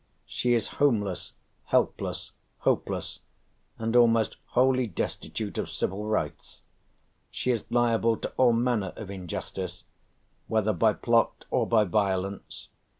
She 0.25 0.55
is 0.55 0.67
homeless, 0.81 1.33
helpless, 1.65 2.31
hopeless, 2.57 3.19
and 3.77 3.95
almost 3.95 4.35
wholly 4.47 4.87
destitute 4.87 5.59
of 5.59 5.69
civil 5.69 6.05
rights. 6.05 6.63
She 7.29 7.51
is 7.51 7.69
liable 7.69 8.17
to 8.17 8.33
all 8.35 8.51
manner 8.53 8.93
of 8.95 9.11
injustice, 9.11 9.83
whether 10.47 10.73
by 10.73 10.93
plot 10.93 11.45
or 11.51 11.67
by 11.67 11.83
violence. 11.83 12.69